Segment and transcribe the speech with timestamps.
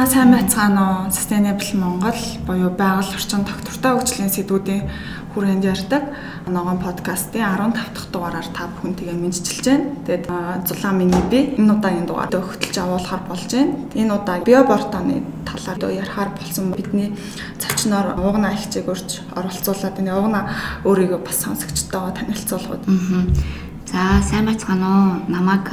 [0.00, 1.12] За сайн байцгаана уу?
[1.12, 2.16] Sustainable Монгол
[2.46, 4.88] буюу байгаль орчин доктортой хөгжлийн сэдвүүдийн
[5.34, 6.16] хүрээнд ярьдаг
[6.48, 9.92] ногоон подкастын 15 дахь дугаараар та бүхэнтэйгээ мэдчилж байна.
[10.08, 10.24] Тэгээд
[10.64, 13.76] зулаан миний би энэ удаагийн дугаар өгтөлж авуулахар болж байна.
[13.92, 17.12] Энэ удаа биобортооны талаар ярихаар болсон бидний
[17.60, 20.48] зочноор угна ихчийг урьж оролцуулаад энэ угна
[20.88, 22.88] өөрийгөө бас сонсогчтойгоо танилцуулгад.
[22.88, 25.26] Аа За сайн байцгаана уу?
[25.26, 25.66] Намайг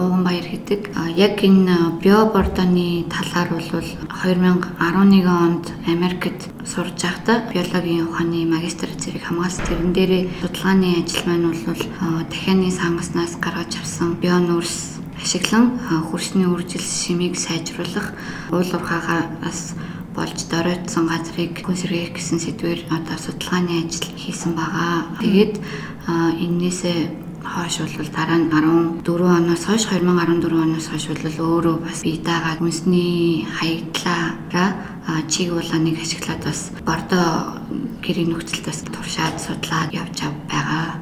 [0.00, 0.88] Ууган Баяр гэдэг.
[1.20, 3.84] Яг энэ биобордоны талаар бол
[4.24, 9.68] 2011 онд Америкт сурж байхдаа биологийн ухааны магистр зэрэг хамгаалсан.
[9.68, 11.82] Тэрэн дээрээ судалгааны ажил маань бол
[12.32, 15.76] дахианы сангаснаас гаргаж авсан бионүрс ашиглан
[16.08, 18.16] хөрсний үржил шимийг сайжруулах
[18.48, 19.76] уул уурхаагаас
[20.16, 25.20] болж доройтсон газрыг хүн сэргээх гэсэн сэдвээр одоо судалгааны ажил хийсэн байгаа.
[25.20, 25.60] Тэгээд
[26.08, 32.20] энээсээ хойш бол дараа нь 14 оноос хойш 2014 оноос хойш бол өөрөө бас бие
[32.28, 34.68] дагаад үнсний хаягдлаараа
[35.32, 37.20] чиг буланыг ашиглаад бас бордо
[38.04, 40.18] гэрийн нөхцөлд бас туршаад судлаад явж
[40.50, 41.00] байгаа.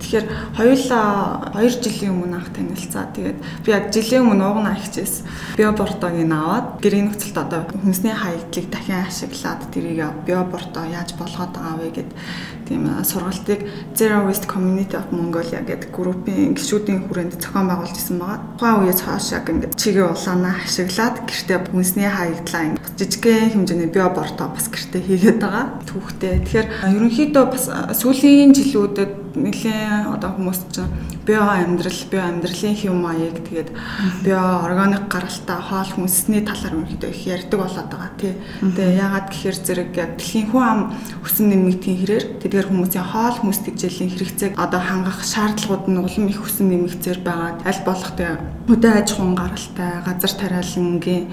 [0.00, 3.12] Тэгэхээр хоёулаа 2 жилийн өмнө анх танилцаа.
[3.12, 5.22] Тэгээд би яг жилийн өмнө уугна ахичээс
[5.60, 11.88] биобортогийн аваад гэрийн нөхцөлд одоо хүнсний хаягдлыг дахин ашиглаад тэрийг биоборто яаж болгоод байгаа вэ
[11.92, 12.10] гэд
[12.70, 13.66] тийм сургалтыг
[13.98, 18.40] Zero Waste Community of Mongolia гэдэг группийн гишүүдийн хүрээнд зохион байгуулж исэн байгаа.
[18.56, 22.62] Тухайн үеэс хойш яг ингээд чигээ улаанаа ашиглаад гэртээ хүнсний хаягдлаа
[22.94, 25.66] жижигхэн хэмжээний биоборто бас гэртээ хийгээд байгаа.
[25.90, 26.46] Түүхтэй.
[26.46, 27.64] Тэгэхээр ерөнхийдөө бас
[27.98, 29.12] сүүлийн жилүүдэд
[29.90, 30.90] нэлээ одоо хүмүүс чинь
[31.26, 33.70] био амьдрал, био амьдралын хэв маяг тэгээд
[34.22, 38.34] био органик гаралтай хоол хүнсний талаар ерөнхийдөө их ярьдаг болоод байгаа тий.
[38.62, 40.80] Тэгээ яагаад гэхээр зэрэг дэлхийн хүн ам
[41.26, 46.38] өсөн нэмэгдгийн хэрээр тэдгээр хүмүүсийн хоол хүнс тэжээлийн хэрэгцээг одоо хангах шаардлагууд нь улам их
[46.38, 47.58] өсөн нэмэгцээр байгаа.
[47.66, 48.38] Аль болох тэгээ
[48.70, 51.24] хөдөө аж ахуйн гаралтай, газар тариалангийн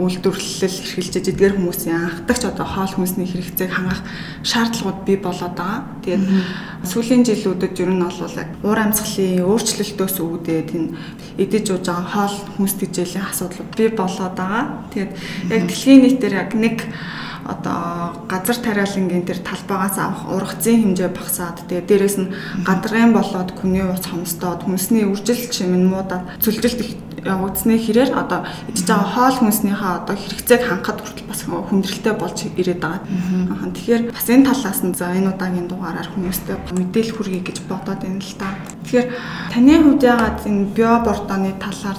[0.00, 4.00] үйлдвэрлэл эрхэлж эдгээр хүмүүсийн анхдагч одоо хоол хүнсний хэрэгцээг хангах
[4.40, 5.84] шаардлагууд бий болоод байгаа.
[6.00, 6.24] Тэгээд
[6.86, 10.94] сүүлийн жилүүдэд ер нь бол яг уур амьсгалын өөрчлөлтөөс үүдээд энэ
[11.42, 14.64] эдэж ууж байгаа хоол хүнс тэжээлийн асуудлууд бий болоод байгаа.
[14.94, 15.12] Тэгээд
[15.50, 16.76] яг дэлхийн нийтээр яг нэг
[17.46, 22.32] одоо газар тариалангийн тэр талбайгаас авах ургацын хэмжээ багасаад тэгээ дээрэс нь
[22.66, 28.86] гадаргын болоод хүний ус хомсдоод хүнсний үржилт шимэн муудаад зүлжилт их явагдсны хэрээр одоо идж
[28.86, 33.02] байгаа хоол хүнснийхээ одоо хэрэгцээг хангахад хүртэл бас хүндрэлтэй болж ирээд байгаа.
[33.50, 38.00] Аа тэгэхээр бас энэ талаас нь за энэ удаагийн дугаараар хүмүүстээ мэдээлэл хүргэе гэж бодоод
[38.02, 38.48] байна л та.
[38.86, 39.08] Тэгэхээр
[39.52, 41.98] таны хувьд яагаад энэ биобортооны талаар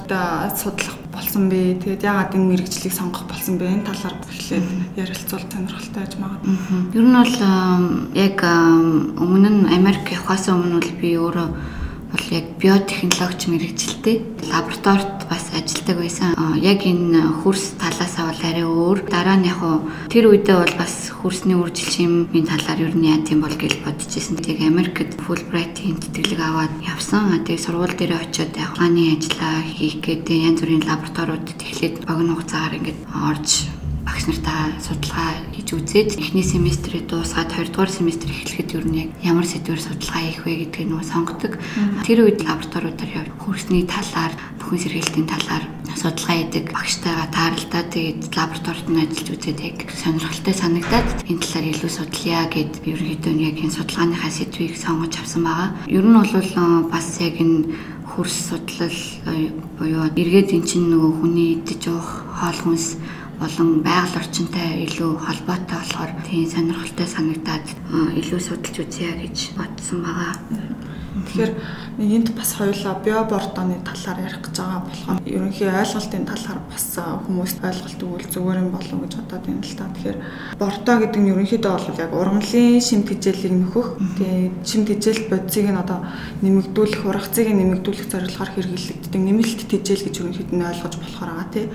[0.56, 1.78] судлах болсон бэ?
[1.82, 3.68] Тэгээд яагаад энэ мэрэгжлийг сонгох болсон бэ?
[3.68, 4.66] Энэ талаар эхлээд
[4.96, 6.56] ярилцвал сонирхолтой байж магадгүй.
[6.94, 7.36] Ер нь бол
[8.14, 8.38] яг
[9.18, 11.48] өмнө нь Америк явахаас өмнө бол би өөрөө
[12.28, 14.22] бол яг биотехнологич мэрэгжилтэй
[14.52, 16.36] лабораторид бас ажилладаг байсан.
[16.60, 18.98] Яг энэ хөрс талаасаа бол арай өөр.
[19.08, 19.60] Дараа нь яг
[20.12, 24.12] тэр үедээ бол бас хөрсний үржил шимийн талаар ер нь яа тийм бол гэж бодож
[24.12, 24.36] ирсэн.
[24.36, 27.44] Тэг Америкт Fulbright-ийн тэтгэлэг аваад явсан.
[27.44, 32.76] Тэгээ сургууль дээр очиод яг хааны ажиллаа хийх гэдэг янз бүрийн лабораториудад эхлээд богино хугацаагаар
[32.76, 33.77] ингээд орж
[34.08, 39.44] багш нартай судалгаа хийж үзээд эхний семестрээ дуусгаад хоёрдугаар семестр эхлэхэд ер нь яг ямар
[39.44, 41.52] сэдвээр судалгаа хийх вэ гэдгийг нөгөө сонгодог.
[42.08, 48.88] Тэр үед лабораториудаар явж хөрсний талаар бүхэн сэргээлтийн талаар судалгаа хийдэг багштайгаа тааралдаа тэгээд лабораторид
[48.88, 54.32] нь ажиллаж үзээд яг сонирхолтой санагдаад энэ талаар илүү судлая гэд ерөнхийдөө яг энэ судалгааныхаа
[54.32, 55.68] сэдвийг сонгож авсан байгаа.
[55.84, 56.32] Ер нь бол
[56.88, 57.76] бас яг энэ
[58.08, 58.98] хөрс судлал
[59.76, 62.08] буюу эргээд эн чинь нөгөө хүний идэж уух
[62.40, 62.96] хоол хүнс
[63.40, 67.66] болон байгаль орчинтай илүү холбоотой болохоор тийм сонирхолтой санагдаад
[68.20, 70.77] илүү судалж үзье гэж бодсон байгаа.
[71.26, 71.52] Тэгэхээр
[71.98, 76.86] энд бас хоёулаа биобордоны талаар ярих гэж байгаа болохоор ерөнхий ойлголтын талаар бас
[77.26, 79.90] хүмүүст ойлголт өгвөл зүгээр юм болов гэж бодоод байна л та.
[79.90, 80.18] Тэгэхээр
[80.62, 83.88] бордо гэдэг нь ерөнхийдөө бол яг ургамлын шим тэжээлийг нөхөх.
[84.14, 85.98] Тэгээ шим тэжээл бодисыг нь одоо
[86.38, 91.66] нэмэгдүүлэх, ургацыг нэмэгдүүлэх зорилгоор хэрэглэгддэг нэмэлт тэжээл гэж ерөнхийд нь ойлгож болохоор байгаа тий.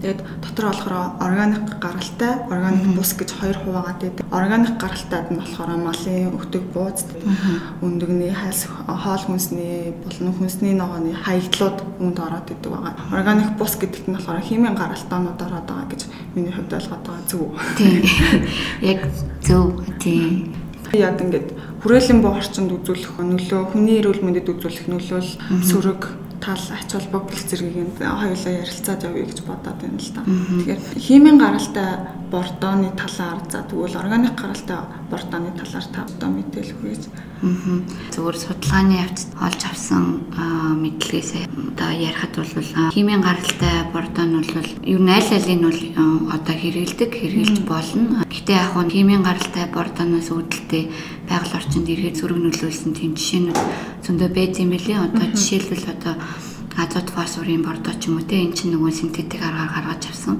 [0.00, 4.24] Тэгээд дотор болохоор органик гаралтай, органик бус гэж хоёр хуваагаад байдаг.
[4.32, 7.04] Органик гаралтайд нь болохоор малын өвтөг бууз,
[7.84, 12.94] өндөгний хальс хоол хүнсний болон хүнсний ногооны хаягдлууд үүнд ороод идэг байгаа.
[13.12, 16.02] Органик бус гэдэгт нь болохоор химийн гаралтаанууд ороод байгаа гэж
[16.34, 17.50] миний хувьд ойлгоод байгаа зөв.
[17.76, 18.02] Тийм.
[18.82, 19.00] Яг
[19.42, 19.82] зөв.
[19.98, 20.54] Тийм.
[20.92, 21.48] Яг ингээд
[21.82, 25.30] хүрээлэн буу орчинд үзүүлэх нөлөө, хүний эрүүл мэндэд үзүүлэх нөлөөл
[25.68, 30.22] сөрөг тал ач холбогдол зэргийг хоёулаа ярилцаад явъя гэж бодоод байна л да.
[30.24, 31.90] Тэгэхээр химийн гаралтай
[32.30, 34.78] бордооны талаар за тэгвэл органик гаралтай
[35.10, 37.02] бордооны талаар та одоо мэдээлэл хүргэж.
[38.12, 40.04] Зүгээр судалгааны явцад олж авсан
[40.82, 45.82] мэдлэгээс одоо ярихад бол химийн гаралтай бордоо нь бол ер нь аль алийг нь бол
[46.34, 48.26] одоо хэрэгэлдэг, хэрэгжилж болно.
[48.28, 50.84] Гэтэ яг нь химийн гаралтай бордооноос үүдэлтэй
[51.28, 53.58] байгаль орчинд иргэд зүрэг нөлөөлсөн тийм жишээнүүд
[54.04, 54.96] зөндөө байд юм билий.
[54.96, 56.14] Одоо жишээлбэл одоо
[56.78, 60.38] азот фосфорын бордоо ч юм уу те эн чинь нөгөө синтетик аргаар гаргаж авсан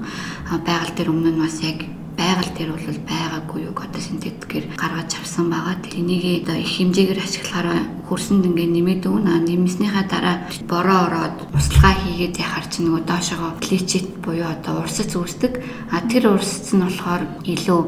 [0.67, 1.79] байгаль дээр өмнө нь бас яг
[2.19, 5.79] байгаль дээр бол байгаагүй юу одоо синтетикээр гаргаж авсан байгаа.
[5.99, 9.35] Энийг одоо их хэмжээгээр ашиглахаараа хөрсөнд ингээ нэмээд өгнө.
[9.47, 10.35] Нэмснийхаа дараа
[10.67, 15.53] бороо ороод услага хийгээд яхаар чи нөгөө доошогоо гличит буюу одоо урсц үүсдэг.
[15.91, 17.81] А тэр урсц нь болохоор илүү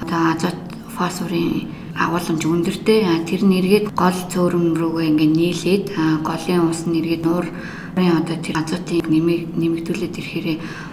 [0.00, 0.60] одоо азот
[0.96, 3.00] фосфорын агуулмж өндөртэй.
[3.24, 5.84] Тэр нэргээд гол цөөрөм рүүгээ ингээ нийлээд
[6.26, 7.46] голын ус нэргээд нуур
[7.94, 10.46] одоо тэр азотыг нэмэгдүүлээд ирэхээр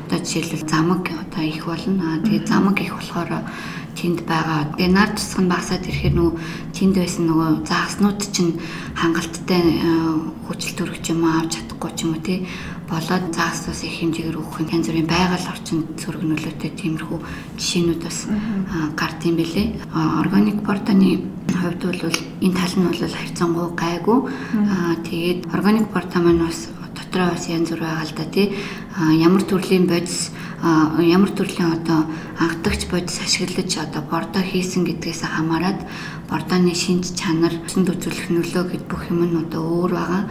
[0.05, 2.21] одоо жишээлбэл замаг одоо их болно.
[2.21, 3.29] Тэгээд замаг их болохоор
[4.01, 4.73] тэнд байгаа.
[4.73, 6.33] Тэгээ нар тусах нь багасаад ирэхээр нөгөө
[6.73, 8.57] тэнд байсан нөгөө зааснууд чинь
[8.97, 9.61] хангалттай
[10.49, 12.49] хүчил төрөх юм авч чадахгүй ч юм уу тий
[12.89, 17.19] болоод заагсаас их хэмжээгээр өгөх янз бүрийн байгаль орчинд сөрөг нөлөөтэй тиймэрхүү
[17.55, 18.17] жишээнүүд бас
[18.99, 19.67] гард юм бэлээ.
[19.93, 24.19] Органик бортаны хувьд бол энэ тал нь бол харьцангуй гайгүй.
[25.07, 28.47] Тэгээд органик борта маань бас дотроо бас янз бүр байгаа л да тий
[29.23, 30.31] ямар төрлийн бодис
[30.61, 32.05] ямар төрлийн одоо
[32.37, 35.81] анхдагч бодис ашиглаж одоо бордоо хийсэн гэдгээс хамаарат
[36.29, 40.23] бордооны шинж чанар өсөнд үзүүлэх нөлөө гэд бүх юм нь одоо өөр байгаа.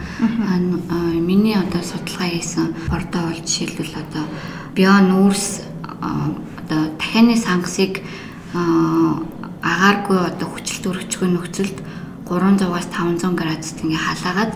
[1.19, 4.25] Миний одоо судалгаа хийсэн бордоо бол жишээлбэл одоо
[4.71, 5.67] био нүүрс
[5.99, 7.99] одоо дахианы сангасыг
[9.61, 11.77] агааргүй одоо хүчил төрөгчгүй нөхцөлд
[12.31, 14.53] 300-аас 500 градуст ингээ халаагаад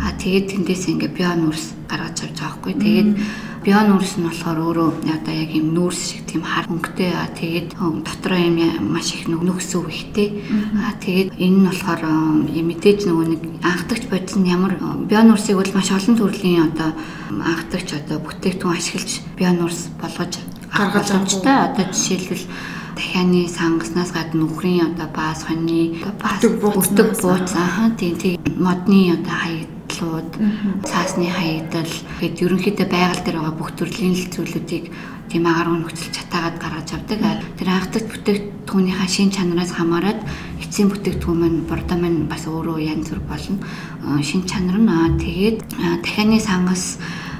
[0.00, 2.74] аа тэгээд тэндээс ингээ био нүүрс гаргаж авч байгаа хгүй.
[2.80, 3.10] Тэгээд
[3.68, 7.68] био нүүрс нь болохоор өөрөө одоо яг юм нүүрс шиг тийм хар өнгөтэй аа тэгээд
[7.76, 8.56] дотроо юм
[8.88, 10.28] маш их нөхсөн үхтэй.
[10.80, 12.02] Аа тэгээд энэ нь болохоор
[12.48, 16.96] мэдээж нөгөө нэг анхдагч бодис нь ямар био нүүрсийг бол маш олон төрлийн одоо
[17.28, 20.32] анхдагч одоо бүтээгдэхүүн ашиглаж био нүүрс болгож
[20.72, 22.44] гаргаж авчтай одоо жишээлбэл
[22.98, 28.36] дахианы сангаснаас гадна нөхрийн одоо баас хоньны бас бүтэг бууц аа тийм тийм.
[28.58, 30.30] Модны одоо хаягдлууд
[30.82, 31.94] цаасны хаягдал.
[32.18, 34.90] Гэд ерөнхийдөө байгаль дээр байгаа бүх төрлийн зүйлүүдийг
[35.30, 37.20] тийм агаар нөхцөл чатаагаад гаргаж авдаг.
[37.54, 40.18] Тэр анхдагч бүтээгдэхүүнийхаа шин чанараас хамаарат
[40.58, 43.62] эцсийн бүтээгдэхүүн маань бордоо маань бас өөрөө янз бүр болно.
[44.26, 45.58] Шин чанар нь тэгээд
[46.02, 46.98] дахианы сангас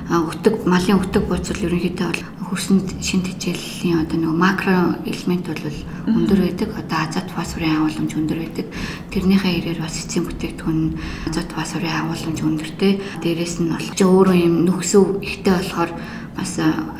[0.08, 5.68] өтөг малын өтөг бууц бол ерөнхийдөө бол хөрсөнд шин хичээлийн одоо нэг макро элемент бол
[6.08, 6.68] өндөр байдаг.
[6.80, 8.66] Одоо азот фосфорын агуулмж өндөр байдаг.
[9.12, 10.80] Тэрнийхээ ирээр бас эцсийн бүтээгдэхүүн
[11.28, 12.92] азот фосфорын агуулмж өндөртэй.
[13.20, 15.92] Дээрээс нь бол өөрөө юм нөхсөв ихтэй болохоор
[16.40, 16.52] бас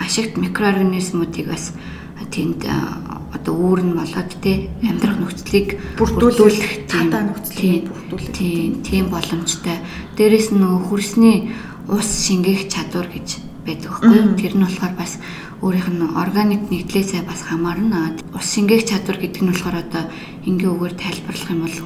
[0.05, 1.73] ашигт микроорганизмуудыг бас
[2.29, 2.69] тэнд
[3.33, 9.81] одоо үүр нь болоод те амьдрах нөхцөлийг бүрдүүлэх тийм нөхцөлийг бүрдүүлэх тийм боломжтой.
[10.21, 11.57] Дээрээс нь нөгөө хөрсний
[11.89, 14.37] ус шингээх чадвар гэж байдаг байхгүй.
[14.37, 15.17] Тэр нь болохоор бас
[15.65, 18.13] өөрийнх нь органик нэгдлээсээ бас хамаарна.
[18.37, 20.05] Ус шингээх чадвар гэдэг нь болохоор одоо
[20.45, 21.77] энгийн үгээр тайлбарлах юм бол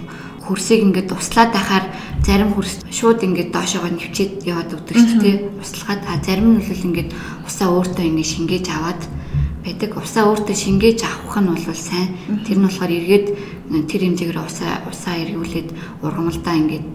[0.42, 1.86] хөрсийг ингээд услаад байхаар
[2.26, 5.36] зарим хөрс шууд ингээд доошоогоо нэвчээд яваад өгдөг шүү дээ.
[5.62, 7.10] Услахад а зарим нь бол ингээд
[7.46, 9.02] усаа өөртөө ингээд шингээж аваад
[9.62, 9.90] байдаг.
[10.02, 12.10] Усаа өөртөө шингээж авах нь бол сайн.
[12.42, 13.26] Тэр нь болохоор эргээд
[13.86, 15.68] тэр хэмжээгээр усаа усаа эргүүлээд
[16.02, 16.86] ургамалдаа ингээд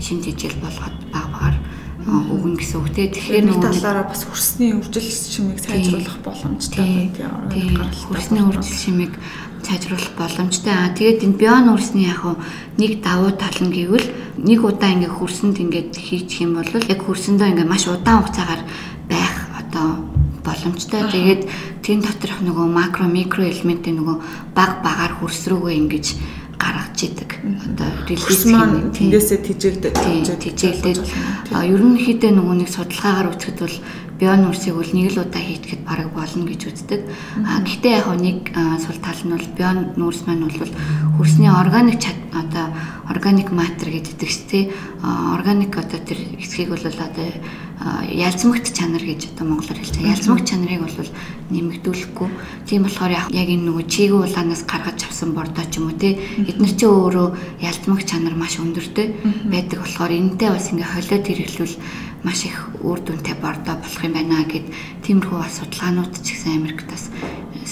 [0.00, 1.56] шин жижил болгоод баг багаар
[2.06, 3.10] өгнө гэсэн үг те.
[3.10, 9.14] Тэгэхээр нэг талаараа бас хөрсний үржил шимийг сайжруулах боломжтой байна тийм хөрсний үржил шимийг
[9.66, 10.70] сайжруулах боломжтой.
[10.70, 12.22] Аа тэгээд энэ бион үрсний яг
[12.78, 14.06] нэг давуу тал нь гэвэл
[14.38, 18.62] нэг удаа ингээ хөрсөнд ингээд хийчих юм бол яг хөрсөндөө ингээ маш удаан хугацаагаар
[19.10, 20.06] байх одоо
[20.46, 21.10] боломжтой.
[21.10, 21.42] Тэгээд
[21.82, 24.16] тэн доторх нөгөө макро микро элементийн нөгөө
[24.54, 26.06] баг багаар хөрс рүүгээ ингэж
[26.66, 27.30] гаргаж идэг.
[27.38, 29.96] Одоо релиз маань тэндээсээ тижээгдээд
[30.42, 31.00] тижээгдээд
[31.54, 33.76] ерөнхийдөө нөгөө нэг судалгаагаар үзэхэд бол
[34.18, 37.00] бион үрсийг бол нэг л удаа хийчихэд бараг болно гэж үздэг.
[37.44, 38.38] А гэхдээ яг нэг
[38.80, 40.72] сул тал нь бол бион нүүрс маань бол
[41.20, 42.66] хөрсний органик одоо
[43.08, 44.64] органик матер гэдэг чинь тий.
[45.04, 47.28] Органик одоо тэр хэсгийг бол одоо
[47.76, 50.14] ялцмагт чанар гэж одоо монголоор хэлж байгаа.
[50.16, 51.10] Ялцмагт чанарыг бол
[51.52, 52.28] нэмэгдүүлэхгүй.
[52.64, 56.72] Тийм болохоор яг энэ нөгөө чигийн улаанаас гаргаж авсан бордоо ч юм уу те эдгээр
[56.72, 57.28] чинь өөрөө
[57.60, 59.06] ялцмагт чанар маш өндөртэй
[59.52, 61.74] байдаг болохоор энэтэй бас ингээ холиод хэрэглүүл
[62.24, 64.66] маш их үр дүнтэй бордоо болох юм байна гэд
[65.04, 67.12] тиймэрхүү бас судалгаанууд ч гэсэн Америкт бас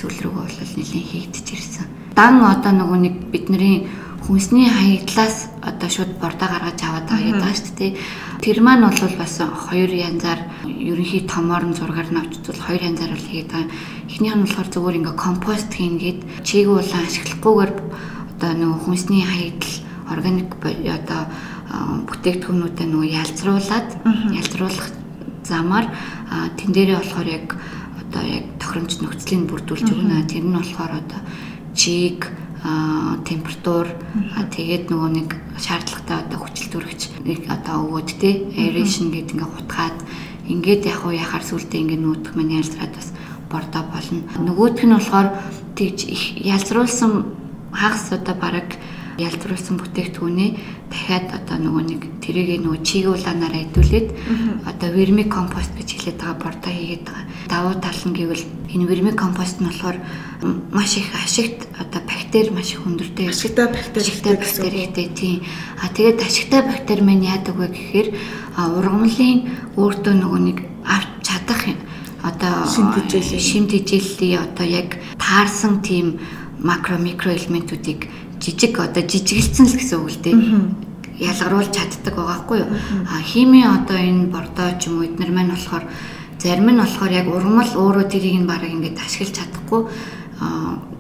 [0.04, 1.86] сүүл рүүгээ бол нэлийн хийгдэж ирсэн.
[2.12, 3.88] Дан одоо нөгөө нэг бидний
[4.28, 7.92] хүнсний хаягдлаас одоо шууд бордоо гаргаж аваад байгаа шүү дээ.
[8.44, 13.28] Тэр маань бол бас хоёр янзаар ерөнхий томоор нь зургаар нь авчвал хоёр янзаар бол
[13.28, 13.72] хийгээд байгаа.
[14.12, 17.72] Эхнийх нь болохоор зөвхөн ингээ компост хийнгээд чийг улаан ашиглахгүйгээр
[18.36, 19.74] одоо нөгөө хүнсний хаягдал
[20.12, 21.22] органик одоо
[22.12, 23.88] бүтээгдэхүүнүүдэд нөгөө ялцруулад
[24.36, 24.88] ялцруулах
[25.48, 25.86] замаар
[26.56, 27.46] тэн дээрээ болохоор яг
[28.04, 30.26] одоо яг тохиромж нөхцөлийг бүрдүүлж өгнө.
[30.26, 31.22] Тэр нь болохоор одоо
[31.78, 32.26] чийг
[33.22, 33.86] температур
[34.50, 35.30] тэгээд нөгөө нэг
[35.62, 39.98] шаардлагатай одоо хүчил төрөгч нэг одоо өгөөд те aeration гэдэг ингээ хутгаад
[40.50, 43.14] ингээд яг уу яхаар сүлдээ ингээ нүүдэх маань ялзраад бас
[43.46, 44.26] бордоо болно.
[44.42, 45.28] Нөгөөх нь болохоор
[45.78, 47.30] тэгж их ялзруулсан
[47.70, 48.74] хагас одоо бараг
[49.18, 50.50] ялзруулсан бүтээгдэхүүнээ
[50.90, 54.08] дахиад одоо нөгөө нэг тэрийг нөгөө чиг улаанаар эдүүлээд
[54.66, 57.26] одоо верми компост гэж хэлээд байгаа бордоо хийгээд байгаа.
[57.48, 58.44] Давуу тал нь гэвэл
[58.74, 59.98] энэ верми компост нь болохоор
[60.74, 65.38] маш их ашигт одоо бактери маш их өндөртэй ашигтай бактери ашигтай бактери ихтэй тийм.
[65.78, 68.08] А тэгээд ашигтай бактери маань яадаг вэ гэхээр
[68.58, 69.38] ургамлын
[69.78, 71.62] өөртөө нөгөө нэг авч чадах
[72.24, 76.18] одоо шимт хичээллийн одоо яг таарсан тийм
[76.58, 78.08] макро микро элементүүдийг
[78.44, 80.36] жижиг одоо жижигэлцэн л гэсэн үг л дээ.
[81.24, 82.70] Ялгаруулж чаддаг байгаа хгүй юу.
[83.08, 85.84] А хими одоо энэ бордоо ч юм уу эднэр маань болохоор
[86.36, 89.88] зарим нь болохоор яг ургамал өөрөө тэрийг нь бараг ингээд ашиглаж чадахгүй.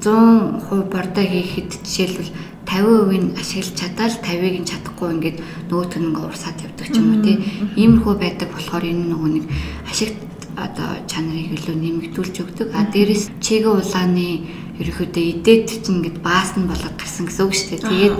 [0.00, 2.32] 100% бордоо хийхэд жишээлбэл
[2.64, 7.12] 50% нь ашиглаж чадаал 50-ыг нь чадахгүй ингээд нөгөөт нь ингээд урсаад явдаг ч юм
[7.12, 7.36] уу тий.
[7.76, 9.44] Иймэрхүү байдаг болохоор энэ нөгөө нэг
[9.90, 10.16] ашигт
[10.56, 12.68] одоо чанарыг илүү нэмэгдүүлж өгдөг.
[12.74, 14.46] А дээрэс чигэ улааны
[14.78, 17.86] ерөөхдөө идээд чинь ингээд баас нь болоод гарсан гэсэн үг шүү дээ.
[17.90, 18.16] Тэгээд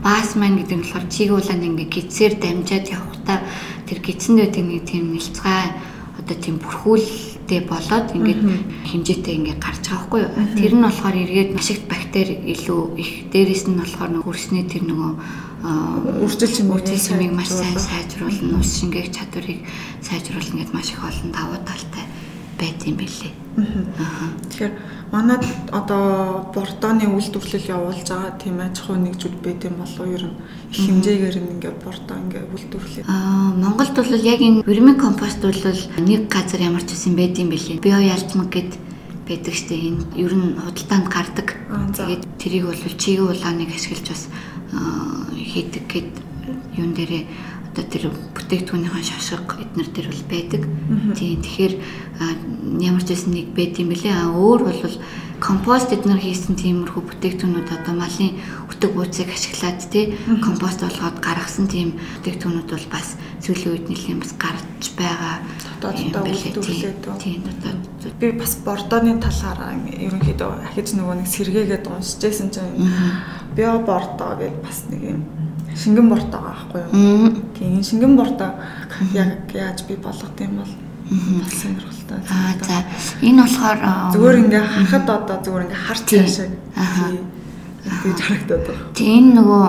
[0.00, 3.38] баас маань гэдэг нь болохоор чиг ууланд ингээд гидсээр дамжаад явхдаа
[3.84, 5.64] тэр гидсэнд байдаг нэг тийм нэлцгай
[6.16, 8.42] одоо тийм бүрхүүлтэй болоод ингээд
[8.88, 10.32] хэмжээтэй ингээд гарч байгаа хгүй юу.
[10.56, 15.12] Тэр нь болохоор эргээд машигт бактери илүү их дээрэс нь болохоор хөрсний тэр нөгөө
[15.62, 19.66] үржил чимээг маш сайн сайжруулна, ус шингээх чадварыг
[20.02, 22.04] сайжруулна гэдээ маш их олон давуу талтай
[22.58, 23.32] байт юм билээ.
[23.58, 24.72] Тэгэхээр
[25.10, 30.38] манад одоо бордооны үйлдвэрлэл явуулж байгаа тийм аж ахуй нэгжүүд байт юм болов ер нь
[30.70, 33.04] их хэмжээгээр ингээд бордоо ингээд үйлдвэрлэе.
[33.10, 35.62] Аа Монголд бол яг энэ верми компост бол
[36.06, 37.82] нэг газар ямар ч үсэн байт юм бэлээ.
[37.82, 38.78] Био ялцмаг гэд
[39.26, 41.48] байдаг штэ энэ ер нь худалдаанд гардаг.
[41.94, 44.22] Тэгээд тэрийг бол чигээ улааныг ашиглаж бас
[44.72, 46.12] хийдэг гэд
[46.76, 47.24] юун дээрээ
[47.72, 50.62] одоо тэр бүтээгдэхүүнийхэн шашиг эднэр төр бол байдаг.
[51.14, 51.74] Тийм тэгэхээр
[52.82, 54.14] ямар ч байсан нэг байд юм бэлээ.
[54.16, 54.96] А өөр бол
[55.38, 58.34] компост эднэр хийсэн тиймэрхүү бүтээгдэхүүнүүд одоо малын
[58.66, 61.94] өтөг бууцыг ашиглаад тий компост болгоод гаргасан тийм
[62.24, 63.14] бүтээгдэхүүнүүд бол бас
[63.48, 65.40] сүүлийн үед нэлээд бас гарч байгаа.
[65.80, 67.00] Дотооддоо үйлдвэрлээд.
[67.16, 68.12] Тийм дотоод.
[68.20, 72.92] Би бас бордооны талаараа ерөнхийдөө ахиж нөгөө нэг сэргээгээд уншижсэн чинь
[73.56, 75.20] био бордоо гэж бас нэг юм
[75.72, 77.40] шингэн бордоо байхгүй юу.
[77.56, 78.52] Тийм шингэн бордоо
[79.16, 80.72] яг яаж би болгох юм бол
[81.40, 82.20] бас сонирхолтой.
[82.28, 82.84] Аа за
[83.24, 83.78] энэ болохоор
[84.12, 86.52] зүгээр ингээ харахад одоо зүгээр ингээ харц шиг.
[86.76, 87.16] Аа
[87.88, 88.84] гэж харагдаад байна.
[88.94, 89.62] Тийм нөгөө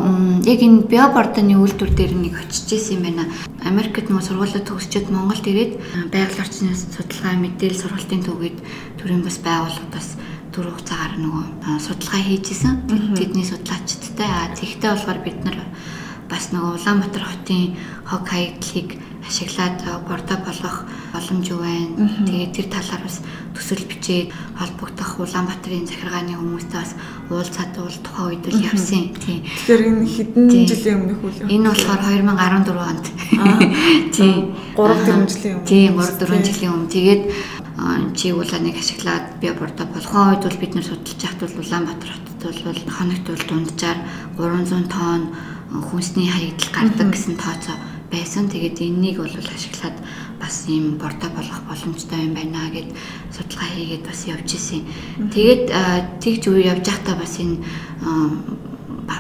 [0.45, 3.23] яг энэ биобордоны үйлдвэр дээр нэг очиж исэн юм байна.
[3.63, 5.73] Америкт нөгөө сургуулиуд төгсчөөд Монголд ирээд
[6.11, 8.59] байгаль орчны судалгаа мэдээлэл сургалтын төвгээд
[8.99, 10.07] төрийн бас байгууллагад бас
[10.53, 11.43] түр хугацаагаар нөгөө
[11.79, 12.73] судалгаа хийжсэн.
[13.15, 14.29] Тэдний судлаачдтай.
[14.29, 15.57] А тэгтээ болохоор бид нар
[16.29, 18.89] бас нөгөө Улаанбаатар хотын хог хаягдлыг
[19.29, 19.77] ашиглаад
[20.09, 20.77] бордо болгох
[21.13, 22.09] боломж юу байна.
[22.25, 23.21] Тэгээд тэр талаар бас
[23.53, 26.93] төсөл бичээд холбогдох Улаанбаатарын захиргааны хүмүүстэй бас
[27.29, 29.13] уулзаад уул тухайн үед л явсан.
[29.21, 29.45] Тийм.
[29.45, 33.05] Тэгэхээр энэ хэдэн жилийн өмнөх үйл Энэ болохоор 2014 онд.
[34.17, 34.57] Тийм.
[34.73, 35.69] 3 4 жилийн өмнө.
[35.69, 36.89] Тийм 3 4 жилийн өмнө.
[36.89, 37.23] Тэгээд
[38.17, 42.57] чи улааныг ашиглаад би бордо болгоо үед бол бид нар судалж яхад бол Улаанбаатар хотод
[42.65, 43.99] бол хоногт бол дунджаар
[44.35, 45.23] 300 тонн
[45.69, 47.77] хүнсний хаягдал гардаг гэсэн тооцоо
[48.11, 48.49] байсан.
[48.49, 49.97] Тэгээд энэнийг бол ашиглаад
[50.41, 52.89] бас ийм бордо болгох боломжтой юм байна гэд
[53.31, 54.83] судалгаа хийгээд бас явж исэн.
[55.33, 55.63] Тэгээд
[56.23, 57.57] тэгж үе явж байхдаа бас энэ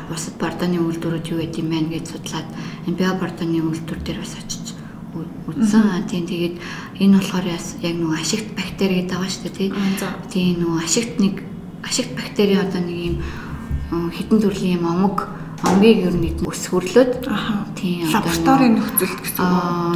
[0.09, 2.47] бусад бордоны үйлдвэрүүд юу гэдэм бэ гэж судлаад
[2.87, 4.73] энэ био бордоны үйлдвэр дээр бас очиж
[5.49, 6.05] үзсэн.
[6.09, 6.55] Тийм тэгээд
[7.01, 9.69] энэ болохоор яг нөгөө ашигт бактери гэдэг байгаа шүү дээ
[10.29, 11.35] тийм нөгөө ашигт нэг
[11.83, 13.15] ашигт бактери одоо нэг юм
[14.13, 17.11] хитэн төрлийн юм омог амгийг ер нь өсгөрлөөд
[17.75, 19.43] тийм лабораторийн нөхцөлд гэсэн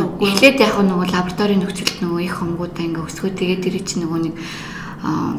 [0.03, 0.21] үг.
[0.23, 3.31] Эхлээд яг нөгөө лабораторийн нөхцөлд нөгөө их хонгуудаа ингээ өсгөө.
[3.31, 4.35] Тэгээд тэр чинь нөгөө нэг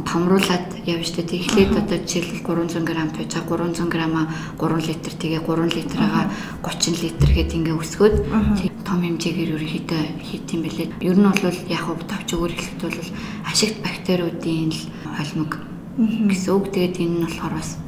[0.04, 1.40] томруулаад явна шүү дээ.
[1.40, 4.28] Эхлээд одоо жишээлбэл 300 г байж байгаа 300 г-а
[4.60, 5.12] 3 литр.
[5.16, 6.28] Тэгээ 3 литраа
[6.60, 8.16] 30 литр гэд ингээ өсгөөд.
[8.84, 10.88] Том хэмжээгээр ерөнхийдөө хийх юм бэлээ.
[11.00, 13.00] Ер нь бол яг хөө товч өгөр эхлэхэд бол
[13.48, 14.80] ашигт бактериудын л
[15.16, 15.52] холимог
[15.96, 16.64] гэсэн үг.
[16.68, 17.80] Тэгээд энэ нь болохоор бас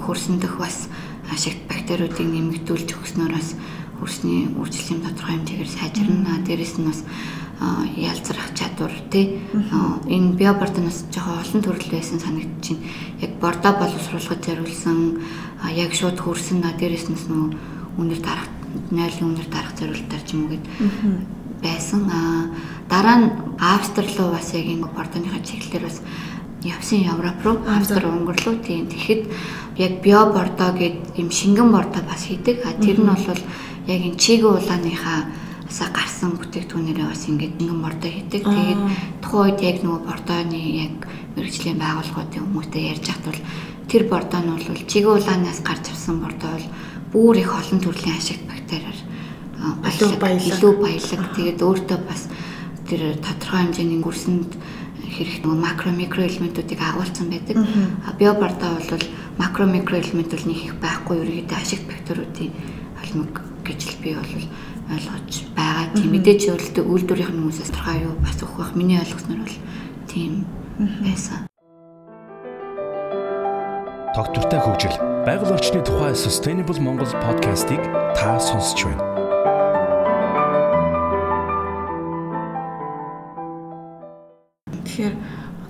[0.00, 0.88] хөрсөн дэх бас
[1.32, 3.54] ашигт бактериудыг нэмэгдүүлж өгснөөр бас
[4.00, 6.44] хөрсний үйлчлэлийн тодорхой хэмжээгээр сайжирна.
[6.44, 7.00] Дээрэс нь бас
[7.96, 9.40] ялцрах чадвар тий
[10.10, 12.84] энэ биобордоноос жоохон олон төрөл байсан санагдаж байна.
[13.24, 15.22] Яг бордо боловсруулахад зориулсан
[15.72, 17.50] яг шууд хөрсөн на дээрэс нь нөгөө
[17.96, 18.48] үнэр дарах
[18.90, 20.64] нойлын үнэр дарах зорилтоор ч юм уу гэд
[21.62, 22.10] байсан.
[22.10, 22.50] А
[22.90, 23.26] дараа нь
[23.58, 26.02] Австрали руу бас яг энэ бордоныхаа чиглэлээр бас
[26.64, 28.88] явсан Европ руу, Австри, Унгар руу тийм.
[28.88, 29.22] Тэгэхэд
[29.76, 32.64] яг био бордо гэд юм шингэн бордо бас хийдэг.
[32.64, 33.42] А тэр нь бол
[33.86, 35.28] яг энэ чигэ улааныхаа
[35.68, 38.42] сая гарсан бүтээгдэхүүнээрээ бас ингээд нэгэн бордоо хийдэг.
[38.44, 38.82] Тэгээд
[39.20, 40.94] тухайн үед яг нөгөө бордооны яг
[41.36, 43.40] мэрэгжлийн байгууллагуудын хүмүүстэй ярьж хат бол
[43.88, 46.68] тэр бордоо нь бол чигэ улаанаас гарч авсан бордоо бол
[47.12, 48.98] бүр их олон төрлийн ашигт бактериар
[50.48, 51.22] илүү баялаг.
[51.36, 52.28] Тэгээд өөртөө бас
[52.88, 54.50] тэр тодорхой хэмжээний гүрсэнд
[55.14, 57.56] хэрэг нөгөө макро микро элементүүдийг агуулсан байдаг.
[58.06, 59.04] А биобордоо бол
[59.38, 62.50] макро микро элемент бол нэг их байхгүй ерөөдөө ашигт бактериудын
[62.98, 64.34] холимог гэж л би бол
[64.90, 65.94] ойлгож байгаа.
[65.94, 66.40] Тийм мэдээж
[66.82, 68.74] үйлдвэрийн хүмүүсээс тодорхой юу бас өгөх байх.
[68.74, 69.58] Миний ойлгосноор бол
[70.10, 70.44] тийм
[71.00, 71.46] байсан.
[74.14, 74.94] Тогтвортой хөгжил,
[75.26, 77.82] байгаль орчны тухай Sustainable Монгол подкастыг
[78.14, 79.13] та сонсч байна.
[84.84, 85.14] Тэгэхээр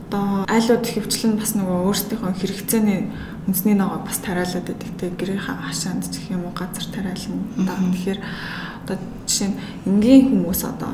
[0.09, 3.01] одоо айлууд хөвчлэн бас нөгөө өөрсдийнхөө хэрэгцээний
[3.47, 7.43] үндэсний ногоо бас тариалаад байдаг те гэрийн хашаанд ч гэх юм уу газар тариална.
[7.95, 8.21] Тэгэхээр
[8.85, 10.93] одоо жишээ нь энгийн хүмүүс одоо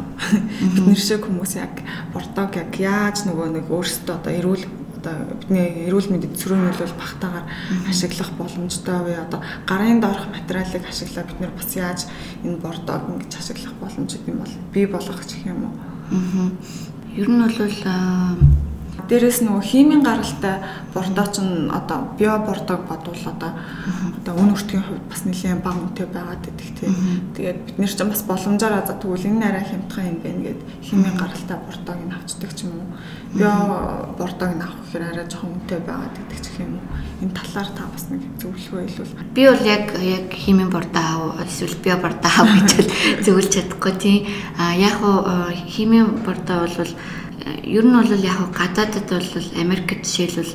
[0.63, 1.75] бид нэр шиг хүмүүс яг
[2.15, 4.65] бордог яг яаж нөгөө нэг өөрсдөө одоо эрүүл
[5.01, 7.47] одоо бидний эрүүл мэндэд цөрөөнөлөл багтаагаар
[7.89, 9.17] ашиглах боломжтой вэ?
[9.27, 12.01] Одоо гарын доорх материалыг ашиглаад бид нэр бас яаж
[12.45, 15.75] энэ бордог ингэж ашиглах боломжтой юм бол бий болгох гэх юм уу?
[16.13, 16.51] Аа.
[17.21, 18.60] Ер нь бол
[19.11, 20.63] Дээрээс нөгөө химийн гаралтай
[20.95, 23.59] бордоо ч одоо био бордог бодвол одоо
[24.23, 26.95] одоо үн өртгийн хувьд бас нэлээд бага үнэтэй байгаад идэх тийм.
[27.35, 31.17] Тэгээд бид нэр чинь бас боломжоор за тэгвэл энэ арай хямдхан юм байна гэд химийн
[31.19, 32.89] гаралтай бордог ин авчдаг ч юм уу.
[33.35, 33.51] Био
[34.15, 36.87] бордог ин авах гэхээр арай жоохон үнэтэй байгаад идэх ч юм уу.
[37.27, 39.15] Энэ талаар та бас нэг зөвлөгөө хэлвэл.
[39.35, 42.87] Би бол яг яг химийн бордоо аав эсвэл био бордоо аав гэж
[43.27, 44.31] зөвлөж чадахгүй тийм.
[44.55, 45.03] А яг
[45.67, 46.93] химийн бордоо бол
[47.65, 50.55] ер нь бол яг гадаадд бол Америкт жишээлбэл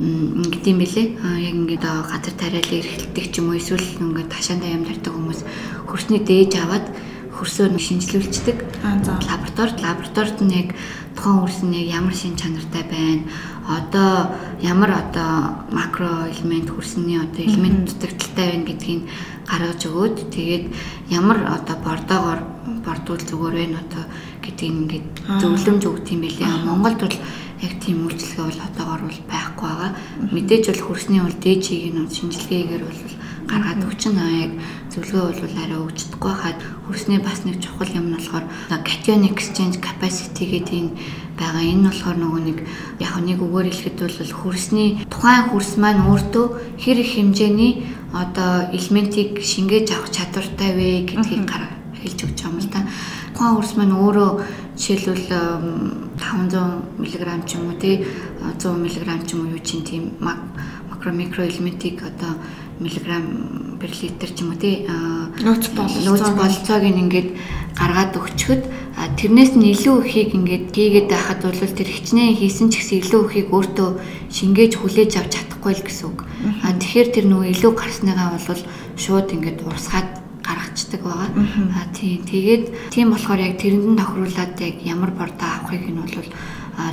[0.00, 1.06] ингэдэм бэлээ.
[1.20, 5.40] Аа яг ингээд газар тариалан эрхэлдэг ч юм уу эсвэл ингээд ташаандаа юм тарьдаг хүмүүс
[5.84, 6.86] хөрсний дээж аваад
[7.36, 8.56] хөрсөө шинжилүүлцдэг.
[9.28, 10.68] Лабораторид лабораторид нь яг
[11.16, 13.28] тухайн хөрс нь яг ямар шин чанартай байна.
[13.68, 14.32] Одоо
[14.64, 15.32] ямар одоо
[15.68, 19.02] макро элемент хөрсний одоо элемент дутагдaltaй байна гэдгийг
[19.50, 20.64] гаргаж өгөөд тэгээд
[21.12, 22.40] ямар одоо бордоогоор
[22.84, 24.04] бордуул зүгээр байна одоо
[24.50, 25.06] гэдгийг ингээд
[25.40, 26.66] зөвлөмж өгд юм билээ.
[26.66, 27.18] Монголд бол
[27.62, 29.90] яг тийм үйлчлэгээ бол одоогор бол байхгүй байгаа.
[30.34, 33.02] Мэдээж бол хөрсний бол дээжийг нь шинжилгээгээр бол
[33.50, 34.52] гаргаад өгчин яг
[34.94, 38.44] зөвлөгөө бол арай өгчдөггүй хаад хөрсний бас нэг чухал юм нь болохоор
[38.86, 40.92] cation exchange capacity гэдэг энэ
[41.38, 41.62] байгаа.
[41.62, 42.58] Энэ болохоор нөгөө нэг
[43.02, 46.46] яг нэг үгээр хэлэхэд бол хөрсний тухайн хөрс маань өөртөө
[46.80, 47.72] хэр их хэмжээний
[48.14, 52.80] одоо элементийг шингээж авах чадвартай вэ гэдгийг гаргаж хэлж өгч байгаа юм л да.
[53.40, 54.30] Тухайн хөрс маань өөрөө
[54.76, 55.32] жишээлбэл
[56.20, 58.04] 500 мг ч юм уу тий
[58.60, 62.36] 100 мг ч юм уу юу чинь тийм макро микро элементийг одоо
[62.84, 67.32] миллиграм per литр ч юм уу тий нөөц бололцоог бололцоог ингээд
[67.80, 68.62] гаргаад өгчөхөд
[69.16, 73.48] тэрнээс нь илүү ихийг ингээд хийгээд байхад бол тэр хичнээн хийсэн ч гэсэн илүү ихийг
[73.56, 73.88] өөртөө
[74.36, 76.28] шингээж хүлээж авч чадахгүй л гэсэн үг.
[76.60, 78.60] А тэгэхээр тэр нөгөө илүү гарсныгаа бол
[79.00, 80.19] шууд ингээд урсгаад
[80.90, 81.30] гаргацдаг байгаа.
[81.76, 86.28] А тийм тэгээд тийм болохоор яг тэрэнд нь тохируулаад яг ямар бордоо авахыг нь бол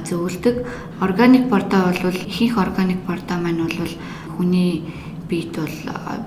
[0.05, 0.55] зөвлөдөг.
[1.01, 3.93] Органик бордоо бол ихэнх органик бордоо маань бол
[4.37, 4.83] хүний
[5.29, 5.75] биед бол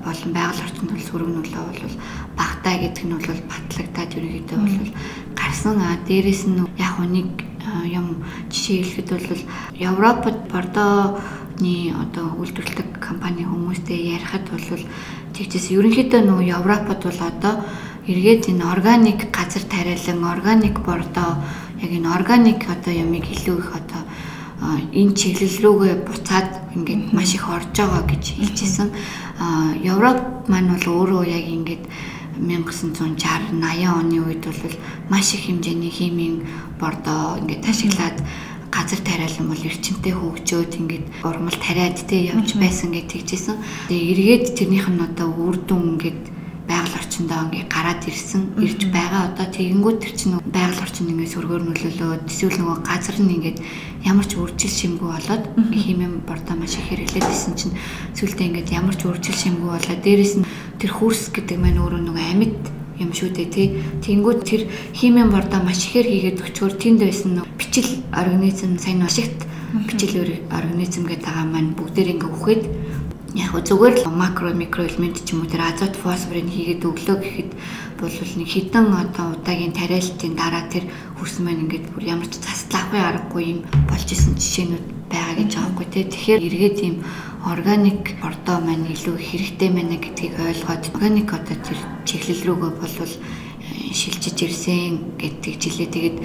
[0.05, 1.95] болон байгаль орчинд бол сөрөг нөлөө бол
[2.37, 4.91] багтаа гэдэг нь бол батлагдаад ерөнхийдөө бол
[5.39, 5.77] гарсан.
[5.79, 7.31] А дээрэс нь яг нэг
[7.87, 9.43] юм жишээ хэлэхэд бол
[9.79, 14.83] Европод Бордоны одоо үйлдвэрлэдэг компани хүмүүстэй ярихад бол
[15.41, 17.55] тэгчээс ерөнхийдөө нөгөө Европод бол одоо
[18.05, 21.41] эргээд энэ органик газар тариалан органик бордоо
[21.81, 24.03] яг энэ органик одоо ямиг илүү их одоо
[24.93, 28.89] энэ чиглэл рүүгээ буцаад ингээд маш их орж байгаа гэж хэлжсэн.
[29.81, 31.85] Европ маань бол өөрөө яг ингээд
[32.37, 34.77] 1960 80 оны үед бол
[35.09, 36.45] маш их хэмжээний химийн
[36.77, 38.21] бордоо ингээд ашиглаад
[38.81, 43.61] газар тариалан бол эрчимтэй хөгжөөд ингээд урмал тариад тэ явж байсан гэж тэгжсэн.
[43.93, 46.21] Тэгээ эргээд тэрнийх нь одоо үр дүн ингээд
[46.65, 49.23] байгаль орчин орчиндөө ингээ гараад ирсэн ирж байгаа.
[49.35, 53.59] Одоо тэгэнгүүт тэр чинь байгаль орчинд ингээ сөргөөр нөлөөлөөд эсвэл нөгөө газар нь ингээд
[54.09, 57.75] ямар ч үржил шимгүй болоод химийн бордоо маш их хэрэглээд исэн чинь
[58.17, 60.49] сүултээ ингээд ямар ч үржил шимгүй болоод дээрэс нь
[60.81, 63.67] тэр хүрс гэдэг маань өөрөө нөгөө амьд юм шүү дээ тий.
[64.05, 69.49] Тэнгүүд тэр химийн бордоо маш ихээр хийгээд өчгөр тэнд байсан бичил организм сайн ашигт
[69.89, 70.21] бичил
[70.53, 72.63] организм гэдэг байгаа маань бүгдээр ингээ үхээд
[73.35, 77.51] яг зүгээр л макро микро элемент ч юм уу тэр азот фосфорыг хийгээд өглөө гэхэд
[78.01, 80.89] бол нэг хідэн одоо удаагийн тариалтын дараа тэр
[81.21, 85.73] хөрсөн маань ингээд бүр ямар ч заслахгүй аргагүй юм болж исэн жишээнүүд байгаа гэж байгаа
[85.77, 86.05] хгүй тий.
[86.09, 86.97] Тэгэхээр эргээд ийм
[87.45, 93.93] органик ордоо маань илүү хэрэгтэй байна гэдгийг ойлгоод органик одоо тэр чиглэл рүүгээ болвол э,
[93.93, 95.89] шилжиж ирсэн гэдэг жилээ.
[95.95, 96.17] Тэгээд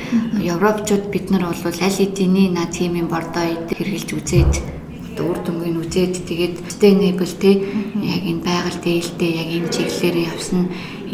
[0.47, 4.53] европчууд бид нар бол аль эдийн над химийн бордоо хэрэгжилж үзээд
[5.15, 7.51] үр дүнгийн үзээд тэгээд sustainable те
[8.03, 10.63] яг энэ байгаль дээлтэй яг энэ чиглэлээр явсан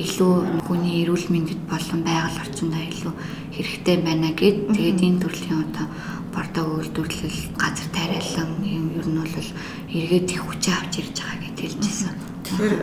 [0.01, 0.33] илүү
[0.65, 3.13] хүний эрүүл мэндэд болон байгаль орчиндөө илүү
[3.55, 4.57] хэрэгтэй байна гэд.
[4.73, 5.85] Тэгээд энэ төрлийн одоо
[6.33, 9.49] бордоо үйлдвэрлэл газар тариалан юм ер нь бол
[9.91, 12.15] эргээд их хүчээ авч ирж байгаа гэж хэлжсэн.
[12.45, 12.75] Тэгэхээр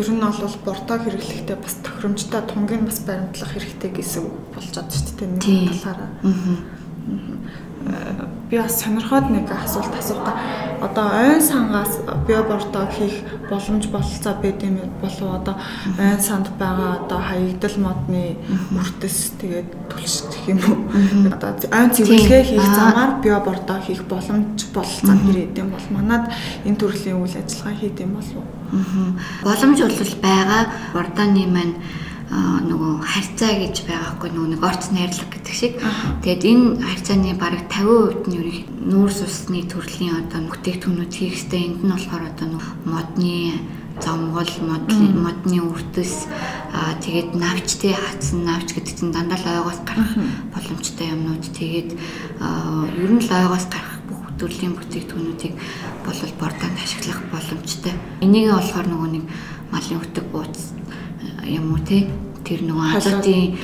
[0.00, 5.14] ер нь бол бордоо хэрэглэхдээ бас тохиромжтой тунгийг бас баримтлах хэрэгтэй гэсэн болж байгаа шүү
[5.20, 6.10] дээ нэг талаараа.
[8.50, 10.32] Би бас сонирхоод нэг асуулт асуух та.
[10.80, 15.56] Одоо ойн сангаас биобордоо хийх боломж бололцоо байд юм болов одоо
[15.98, 18.36] ойн санд байгаа одоо хаягдал модны
[18.72, 20.76] үртэс тэгээд түлш гэх юм уу.
[21.32, 26.30] Одоо ойн цэвэрлэгээ хийх замаар биобордоо хийх боломж бололцоо ирээд юм бол манад
[26.64, 28.48] энэ төрлийн үйл ажиллагаа хийд юм болов уу?
[29.44, 30.62] Боломж бол байгаа.
[30.92, 31.74] Бордооны маань
[32.32, 35.76] нөгөө харьцаа гэж байгаа хгүй нөгөө нэг орц найрлаг гэдэг шиг.
[36.24, 41.62] Тэгээд энэ харьцааны бараг 50% нь ерөнх нүүрс усны төрлийн одоо бүтээгдэхүүнүүд хийх хэрэгтэй.
[41.68, 42.48] Энд нь болохоор одоо
[42.88, 43.60] модны
[44.00, 46.26] зомгол модны модны үрдэс
[46.74, 50.12] аа тэгээд навчтэй хатсан навч гэдэг чинь дандаа л ойгоос гарах
[50.50, 55.54] боломжтой юмнууд тэгээд ер нь л ойгоос гарах бүх төрлийн бүтээгдэхүүнүүдийг
[56.02, 57.94] болол бордонд ашиглах боломжтой.
[58.18, 59.24] Энийг болохоор нөгөө нэг
[59.70, 60.58] малын хөтөг бууц
[61.44, 62.08] юм уу те
[62.44, 63.56] тэр нөгөө азотын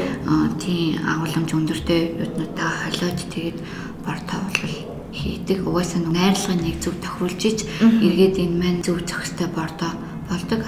[0.63, 3.59] тийм агуулмж өндөртэй юуднуудаа холиод тэгээд
[4.05, 4.75] бордоо бол
[5.13, 5.59] хийдэг.
[5.67, 9.93] Угаасаа найрлагын нэг зөв тохируулж ич эргээд энэ маань зөв зохистой бордоо
[10.31, 10.61] болдог.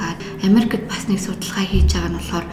[0.42, 2.46] Америкт бас нэг судалгаа хийж байгаа нь болохоор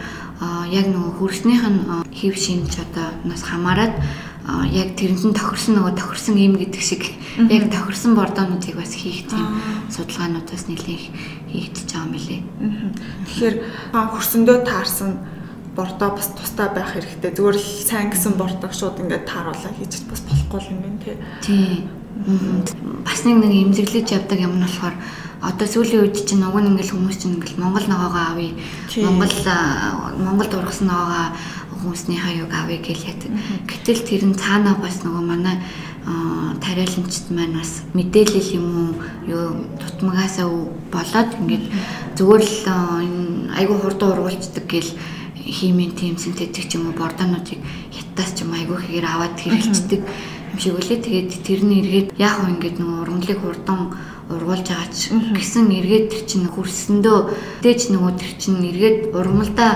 [0.70, 1.80] яг нөгөө хөрснийх нь
[2.14, 3.92] хэв шинж одоо нас хамаарат
[4.72, 7.02] яг тэрэнд нь тохирсон нөгөө тохирсон юм гэдэг шиг
[7.36, 9.46] яг тохирсон бордоонуудыг бас хийх тийм
[9.92, 11.04] судалгаануудаас нэлээх
[11.52, 12.40] хийгдэж байгаа юм билээ.
[13.28, 13.56] Тэгэхээр
[13.92, 15.10] хөрсөндөө таарсан
[15.76, 17.30] бордоо бас тустай байх хэрэгтэй.
[17.36, 21.16] Зүгээр л сайн гэсэн бордог шууд ингээд тааруулаа хийж бас болохгүй юм байна тий.
[21.44, 21.72] Тий.
[23.06, 24.96] Бас нэг нэг имзэглэж явдаг юм нь болохоор
[25.40, 28.52] одоо сүүлийн үед чинь уг нь ингээл хүмүүс чинь ингээл Монгол ногоогоо авъя.
[29.00, 29.36] Монгол
[30.20, 31.32] Монголд ургасан ногоогоо
[31.80, 33.30] хүмүүсний хаяг авъя ятдаг.
[33.66, 35.56] Гэтэл тэр нь цаанаа бас нөгөө манай
[36.60, 38.90] тариаланчд маань бас мэдээлэл юм уу
[39.28, 39.44] юу
[39.80, 40.48] тутмагаасаа
[40.92, 41.64] болоод ингээд
[42.16, 42.56] зүгээр л
[43.04, 43.24] энэ
[43.58, 44.90] айгүй хурдан ургуулцдаг гэл
[45.36, 47.60] химийн тим синтетик ч юм уу бордоонуудыг
[47.92, 51.04] хятадас ч юм айгүй хэгээр аваад хэрэгэлцдэг юм шиг үлээ.
[51.04, 53.80] Тэгээд тэрний эргээд яг хөө ингээд нөгөө ургамлыг хурдан
[54.30, 57.18] ургуулж байгаа ч гэсэн эргээд тэр чинь хөрсөндөө
[57.66, 59.72] дээж нөгөө тэр чинь эргээд ургамалдаа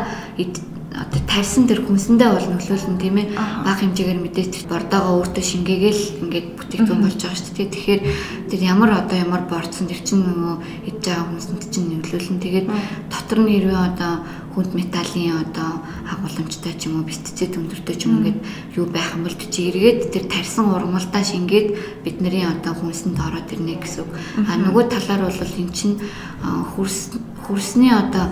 [0.94, 3.26] одоо тавьсан тэр хүнсэндээ бол нөлөөлнө тийм ээ.
[3.34, 7.74] Бага хэмжээгээр мэдээж бордоогоо өөртөө шингээгээл ингээд бүтээгдэхүүн болж байгаа шүү дээ.
[7.74, 8.02] Тэгэхээр
[8.46, 10.54] тэр ямар одоо ямар борцсон тэр чинь нөгөө
[10.94, 12.42] идж байгаа хүнсэнд чинь нөлөөлнө.
[12.46, 12.66] Тэгээд
[13.10, 14.12] дотор нь хэрвээ одоо
[14.54, 15.70] хүнд металлын одоо
[16.06, 18.38] агуулмжтай ч юм уу пестицид өндөртэй ч юм ингээд
[18.78, 21.74] юу байх юм бол чи эргээд тэр тарьсан ургамалдаа шингээд
[22.06, 24.14] бидний одоо хүнсэнд ороод ирнэ гэсэн үг.
[24.46, 25.98] А нөгөө талаар бол эн чинь
[26.38, 27.18] хөрс
[27.50, 28.30] хөрсний одоо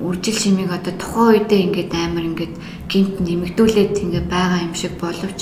[0.00, 2.54] үржил шимийг одоо тухайн үедээ ингээд амар ингээд
[2.88, 5.40] гинт нэмэгдүүлээд ингээд байгаа юм шиг боловч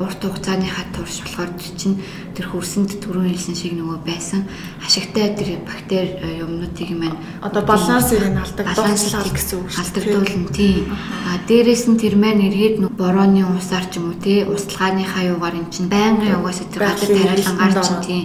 [0.00, 2.00] урт хугацааныхаа турш болохоор чинь
[2.34, 4.42] тэр хөрсөнд түрүүн хэлсэн шиг нөгөө байсан
[4.82, 10.18] ашигтай тэр бактери юмнуудыг маань одоо балансыг нь алдагдуулах гэсэн үг шүү дээ.
[10.18, 10.84] Алдагдуулна тийм.
[11.30, 15.70] А дээрэс нь тэр маань эргээд борооны усаар ч юм уу тий устлагааныхаа юугаар эн
[15.70, 18.24] чинь байнгын угаасаа тэр гадар тариалангаар чинь тийм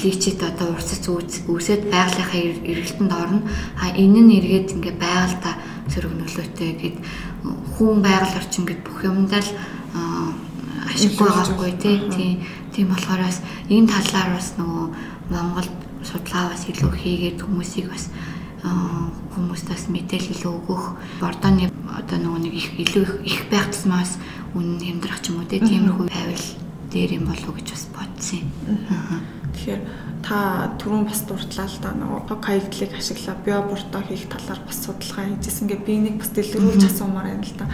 [0.00, 1.04] личит одоо урсц
[1.46, 2.40] үүсээд байгалийнхаа
[2.72, 3.40] эргэлтэнд орно.
[3.76, 5.54] А энэ нь эргээд ингээ байгальтаа
[5.92, 6.96] зэрэг нөлөөтэй гэд
[7.76, 9.50] хүн байгаль орчин гэд бүх юмдаа л
[10.88, 11.96] ашиггүй байгаагүй тий.
[12.72, 14.86] Тийм Тийм болохоорс энэ талаар бас нөгөө
[15.30, 15.72] Монголд
[16.08, 18.08] судалгаа бас илүү хийгээд хүмүүсийг бас
[18.62, 20.84] хүмүүст бас мэдээлэл өгөх
[21.20, 24.16] бордооны одоо нөгөө нэг их илүү их байх тусмаас
[24.56, 26.46] үнэн хэмдрах ч юм уу тийм тиймэрхүү байвал
[26.92, 29.41] дээр юм болов уу гэж бас бодсон юм.
[29.52, 29.80] Тэгэхээр
[30.22, 31.90] та түрүүн бас дурдлаа л да.
[31.98, 33.36] Нөгөө хог хаягдлыг ашиглаа.
[33.42, 35.66] Биоборто хийх талаар бас судалгаа хийжсэн.
[35.66, 37.66] Ингээ би нэг бас дэлгэрүүлж асуумаар байна л да.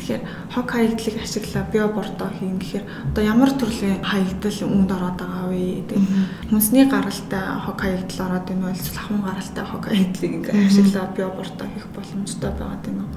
[0.00, 0.22] Тэгэхээр
[0.56, 1.64] хог хаягдлыг ашиглаа.
[1.68, 2.56] Биоборто хийн.
[2.58, 5.84] Гэхээр одоо ямар төрлийн хаягдал үүнд ороод байгаа вэ?
[5.86, 6.08] Тэгээд
[6.48, 8.72] хүнсний гаралтай хог хаягдал ороод уу?
[8.72, 11.12] Эсвэл ахуйн гаралтай хог хаягдлыг ингээ ашиглаа.
[11.12, 13.10] Биоборто хийх боломжтой байгаа юм уу?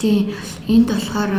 [0.00, 0.32] Тийм
[0.68, 1.32] энд болохоор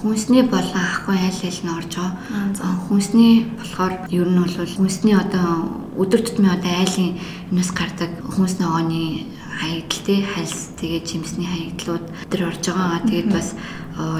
[0.00, 2.74] хүнсний болон ахгүй айл айл нь орж байгаа.
[2.86, 5.50] Хүнсний болохоор ер нь бол хүнсний одоо
[5.98, 7.18] өдөр тутмын одоо айлын
[7.50, 9.26] юмс гардаг хүнс ногооны
[9.58, 13.02] хаягдл тий хальс тэгээ жимсний хаягдлууд тэр орж байгаа.
[13.10, 13.58] Тэгээд бас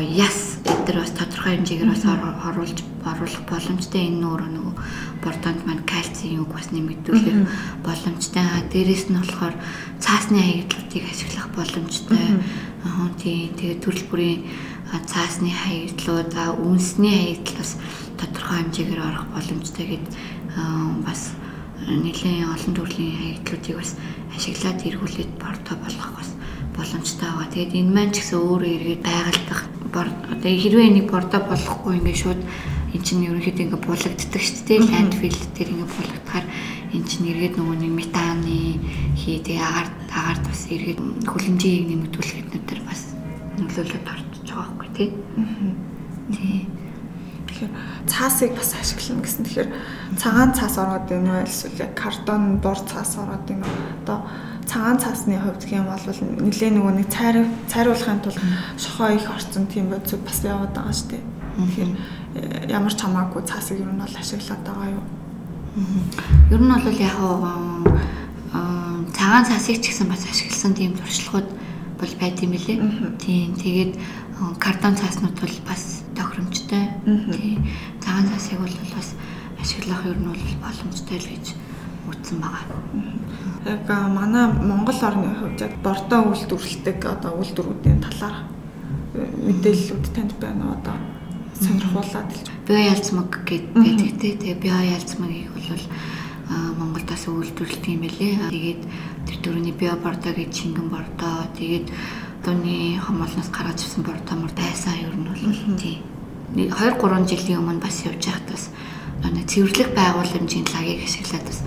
[0.02, 2.04] яс эдгээр бас тодорхой хэмжээгээр бас
[2.42, 4.74] оруулж оруулах боломжтой энэ нөр нөгөө
[5.22, 7.38] бордонд маань кальцийн үг бас нэмэгдүүлэх
[7.86, 8.42] боломжтой.
[8.74, 9.54] Дээрээс нь болохоор
[10.02, 12.42] цаасны хаягдлуудыг ашиглах боломжтой.
[12.82, 14.40] Аа тий тэгээ төрөл бүрийн
[14.88, 16.33] цаасны хаягдлууд
[16.64, 17.77] үнсний хаягдл бас
[18.16, 20.07] тодорхой хэмжээгээр орох боломжтой гэд
[21.05, 21.37] бас
[21.85, 23.90] нэлээд олон төрлийн хаягдлуудыг бас
[24.33, 26.31] ашиглаад эргүүлээд бордо болгох бас
[26.77, 27.53] боломжтой байгаа.
[27.53, 29.61] Тэгээд энэ маань ч гэсэн өөрөө эргээд байгальдах
[29.92, 32.40] одоо хэрвээ нэг бордо болохгүй ингээд шууд
[32.94, 34.81] эн чинь ерөнхийдөө ингээд булагддаг шүү дээ.
[34.88, 36.46] Ландфил дээр ингээд булагдахаар
[36.94, 38.81] эн чинь эргээд нөгөө нэг метаны
[39.18, 43.01] хий тэгээ агаар агаард бас эргээд хүлэмжийг нэмэгдүүлэхэд нөтер бас
[43.59, 45.11] нөлөөлөд орж байгаа байхгүй тий.
[46.32, 46.66] Тий.
[47.48, 47.72] Тэгэхээр
[48.06, 49.44] цаасыг бас ашиглана гэсэн.
[49.44, 49.70] Тэгэхээр
[50.20, 53.76] цагаан цаас ороод юм уу эсвэл картон бор цаас ороод юм уу?
[54.04, 54.18] Одоо
[54.68, 58.40] цагаан цаасны хувьд гэх юм бол нэлээ нөгөө нэг цайр цайруулахын тулд
[58.76, 61.24] шохоо их орцсон тийм бодис бас яваад байгаа шүү дээ.
[61.58, 61.90] Тэгэхээр
[62.37, 65.04] э, ямар ч хамаагүй цаасыг ер нь бол ашиглаад байгаа юу?
[66.52, 67.16] Ер нь бол яг
[69.18, 71.48] цагаан цаасыг ч гэсэн бас ашигласан тийм туршлагууд
[72.00, 72.78] бол байд юм билээ.
[73.18, 73.92] Тийм тэгээд
[74.59, 76.85] картон цааснууд бол бас тохиромжтой.
[77.05, 77.66] Тийм.
[78.01, 79.14] Цагаан цаасыг бол бас
[79.61, 81.46] ашиглах ер нь бол боломжтой л гэж
[82.09, 82.79] үзсэн байгаа.
[83.66, 88.37] Яг манай Монгол орны хувьд яг бордоо үйлдвэрлэдэг одоо үйлдвэрүүдийн талаар
[89.14, 90.96] э, мэдээллүүд танд байна одоо
[91.59, 92.48] сонирхуулаад хэлж.
[92.66, 94.33] Био ялцмаг гэдэг тий.
[94.38, 95.85] Тэгээ био ялцмагийг бол
[96.79, 98.35] Монголдаас үйлдвэрлэдэг юм байлээ.
[98.55, 98.83] Тэгээд
[99.27, 101.90] тэр төрөний био бордоо гэж шингэн бордоо тэгээд
[102.48, 105.76] дууны хомолноос гаргаж ирсэн бордомор байсан ер нь бол.
[105.76, 106.00] Тий.
[106.56, 108.64] 2 3 жилийн өмнө бас явж байхад бас
[109.20, 111.61] нэг цэвэрлэх байгууламжийн лагийг ашиглаад бас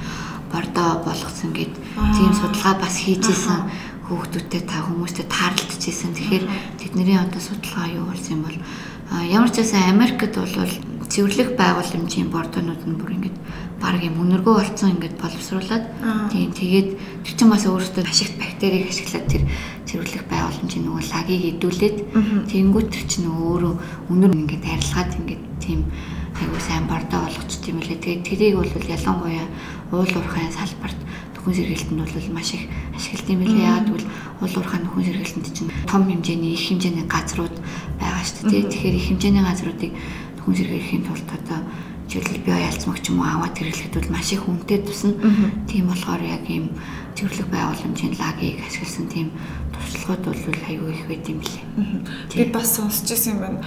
[0.49, 1.73] бордоо болгосон гэд.
[2.17, 3.61] Тийм судалгаа бас хийжсэн.
[4.09, 6.17] Хүүхдүүдтэй та хүмүүстэй таарлажсэн.
[6.17, 6.45] Тэгэхээр
[6.81, 8.57] тэдний одоо судалгаа юу болсон юм бол
[9.29, 10.73] ямар ч байсан Америкт бол
[11.11, 13.35] цэвэрлэх байгууламжийн бордонууд нь бүр ингэж
[13.77, 15.85] баг юм өнөргөө болцсон ингээд боловсруулад.
[16.33, 16.89] Тийм тэгээд
[17.23, 19.43] тэр чинь бас өөрөөсөө ашигт бактерийг ашиглаад тэр
[19.91, 21.97] цэвэрлэх байгууламжийн нөгөө лагийг идүүлээд
[22.47, 23.73] тэнгуут тэр чинь өөрөө
[24.07, 25.79] өнөр ингээд арилгаад ингээд тийм
[26.39, 27.99] айгуу сайн бордоо болгочих юм лээ.
[27.99, 29.47] Тэгээд тэрийг бол ялангуяа
[29.91, 30.95] уул уурхайн салбарт
[31.35, 32.63] нөхөн сэргэлтэнд бол маш их
[32.95, 33.67] ашигладаг юм билээ.
[33.67, 34.07] Яг тэгвэл
[34.39, 37.55] уул уурхайн нөхөн сэргэлтэнд чинь том хэмжээний их хэмжээний газрууд
[37.99, 38.63] байгаа шүү дээ.
[38.71, 39.91] Тэгэхээр их хэмжээний газруудыг
[40.39, 41.59] нөхөн сэргээхийн тулд одоо
[42.07, 45.13] жишээлбэл био ялцмагч юм уу аваад хэрэглэхэд бол маш их үнэтэй тусна.
[45.67, 46.71] Тийм болохоор яг ийм
[47.15, 49.27] цэвэрлэх байгууламжийн лагийг ашигласан тийм
[49.73, 51.65] туршлагууд бол аюу их байт юм билээ.
[52.33, 53.59] Би бас сонсч ирсэн юм байна.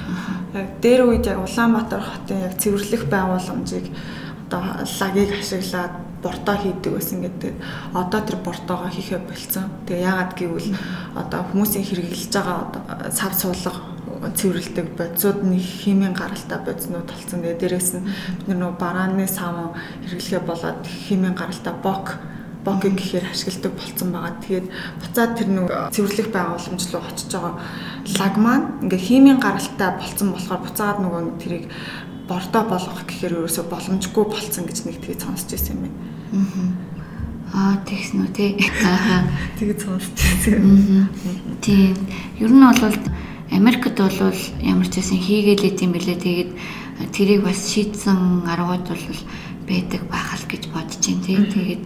[0.54, 3.86] Яг дээр үед яг Улаанбаатар хотын яг цэвэрлэх байгууламжийг
[4.46, 4.62] одоо
[5.00, 7.54] лагийг ашиглаад бордоо хийдэг байсан гэдэг.
[7.92, 9.68] Одоо тэр бордоогоо хийхэ болцсон.
[9.86, 10.70] Тэгээ яагаад гэвэл
[11.14, 13.72] одоо хүмүүсийн хэрэгжилж байгаа одоо сав суулга
[14.32, 17.44] цэвэрлдэг бодисууд нэг химийн гаралтай бодиснууд толцсон.
[17.44, 18.08] Тэгээ дээрэс нь
[18.48, 19.76] бид нөгөө барааны сав
[20.08, 22.16] хэрэглэхэ болоод химийн гаралтай бок
[22.64, 24.34] бокийг гэхээр ашигладаг болцсон байгаа.
[24.40, 24.66] Тэгээд
[25.00, 27.54] буцаад тэр нэг цэвэрлэх байгууламж руу очиж байгаа
[28.18, 31.64] лаг маань ингээ химийн гаралтай болцсон болохоор буцаад нөгөө тэрийг
[32.28, 35.98] бордоо болгох гэхээр ерөөсө боломжгүй болцсон гэж нэг тэгээд сонсч ирсэн юм байна.
[37.54, 38.50] Аа тэгсэн үү тий.
[38.80, 39.28] Аа
[39.60, 41.08] тэгээд сонсч ирсэн.
[41.60, 41.94] Тийм.
[42.40, 42.98] Ер нь бол
[43.52, 46.18] Америкт бол ямар ч байсан хийгээлээ тийм билээ.
[46.18, 46.50] Тэгээд
[47.12, 49.20] тэрийг бас шийдсэн аргууд бол
[49.68, 51.38] байдаг байхал гэж бодож байна тий.
[51.52, 51.82] Тэгээд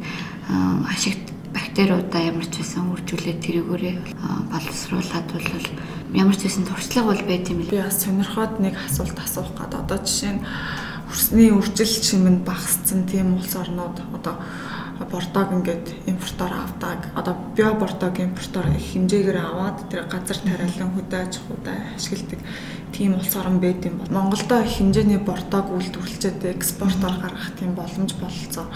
[0.49, 3.97] ашигт бактериудаа ямар ч байсан үржүүлээд тэрүүгээрээ
[4.53, 5.49] боловсруулад бол
[6.17, 7.71] ямар ч байсан туршлага бол байт юм л.
[7.71, 10.45] Би бас сонирхоод нэг асуулт асуух гээд одоо жишээ нь
[11.09, 14.37] хөрсний үржил чимэнд багассан тийм улс орнууд одоо
[15.09, 17.01] бордог ингээд импортоор авдаг.
[17.15, 22.41] Одоо био бордог импортоор их хэмжээгээр аваад тэр газар тариалан хөдөө аж ахуйдаа ашигладаг
[22.93, 28.13] тийм улс орн байд юм бол Монголдо их хэмжээний бордог үйлдвэрлэжээд экспортоор гаргах тийм боломж
[28.19, 28.67] бололцоо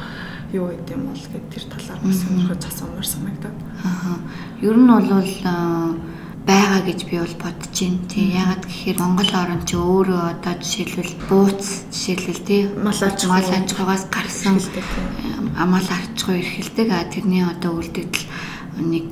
[0.53, 3.59] юу гэдэг юм бол гэд тэр талаар бас сонирхож асуумаар санагдаад.
[3.85, 4.17] Аа.
[4.61, 5.13] Ер нь бол
[6.47, 8.09] байгаа гэж би бол бодож байна.
[8.11, 13.31] Тий ягаад гэхээр Монгол орн чи өөрөө одоо жишээлбэл бууц жишээлбэл тий Мал аж ахуй.
[13.31, 14.59] мал аж ахуйгаас гарсан
[15.57, 16.89] амал арчгүй эрхэлдэг.
[16.91, 18.27] А тэрний одоо үлдэгдэл
[18.83, 19.07] нэг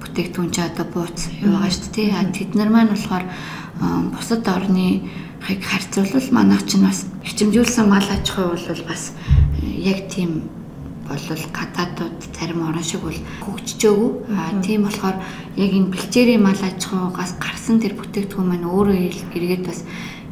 [0.00, 2.10] бүтээгдэхүүн чи одоо бууц байгаа шүү дээ.
[2.12, 3.24] А тэд нар маань болохоор
[4.12, 5.08] бусад орны
[5.40, 9.16] хыг харьцуулбал манайх чинь бас хичэмжүүлсэн мал аж ахуй бол бас
[9.62, 10.50] э, яг тийм
[11.08, 14.10] болвол гадаадууд зарим орн шиг бол хөгжижөөгүй.
[14.36, 15.16] А тийм болохоор
[15.56, 18.96] яг энэ бэлчээрийн мал аж ахуйгаас гарсан тэр бүтээгдэхүүн маань өөрөө
[19.32, 19.84] эргээд бас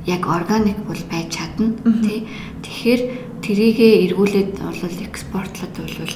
[0.07, 1.73] яг органик бол байж чадна
[2.05, 2.29] тий.
[2.63, 3.01] Тэгэхээр
[3.41, 6.15] трийгээ эргүүлээд бол экспортлоод бол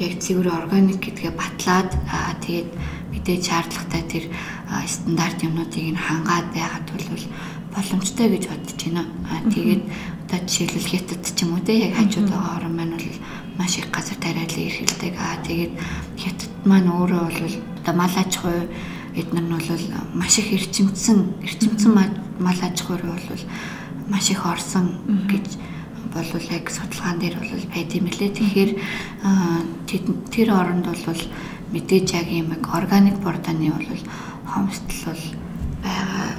[0.00, 2.70] яг цэвэр органик гэдгээ батлаад аа тэгээд
[3.12, 4.24] мэдээж шаардлагатай тэр
[4.86, 7.24] стандарт юмнуудыг нь хангаад байгаад бол
[7.74, 9.04] боломжтой гэж бодож байна.
[9.30, 9.82] Аа тэгээд
[10.24, 13.18] одоо жишээлбэл хятад ч юм уу те яг хажууд байгаа орн маань бол
[13.60, 15.14] маш их газар тариалан эрхэлдэг.
[15.20, 15.72] Аа тэгээд
[16.16, 18.72] хятад маань өөрөө бол одоо мал аж ахуй
[19.20, 19.84] эднэр нь бол
[20.16, 21.92] маш их эрчимцэн эрчимцэн
[22.40, 23.44] мал аж ахуй бол
[24.08, 24.86] маш их орсон
[25.28, 25.60] гэж
[26.14, 28.32] болвол яг судалгаан дээр бол байд юм лээ.
[28.32, 28.70] Тэгэхээр
[30.32, 31.22] тэр оронд бол
[31.72, 34.00] мэдээж яг юм органик бордоны бол
[34.48, 35.24] хомсдол бол
[35.84, 36.32] байгаа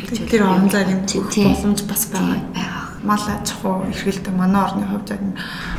[0.00, 0.72] гэж Тэр бүх
[1.36, 1.52] байна.
[1.52, 2.40] боломж бас байгаа.
[3.04, 5.22] Мал аж ахуй эрхэлдэг манай орны хувьд яг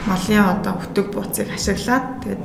[0.07, 2.43] малын одоо өтөг бууцыг ашиглаад тэгээд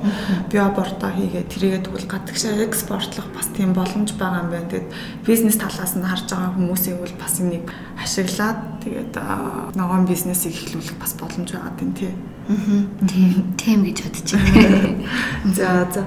[0.52, 4.68] био бордоо хийгээд тэрийгээ тэгвэл гадагшаа экспортлох бас тийм боломж байгаа юм байна.
[4.68, 4.88] Тэгээд
[5.24, 7.66] бизнес талаас нь харж байгаа хүмүүсийн бол бас энийг
[7.96, 9.14] ашиглаад тэгээд
[9.72, 12.12] ногоон бизнесийг эхлүүлэх бас боломж байгаа тийм тий.
[12.46, 15.02] Тийм, тийм гэж бодож байна.
[15.56, 16.02] За за.